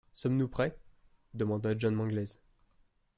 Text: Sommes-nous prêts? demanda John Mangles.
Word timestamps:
Sommes-nous 0.13 0.47
prêts? 0.47 0.75
demanda 1.35 1.77
John 1.77 1.93
Mangles. 1.93 2.39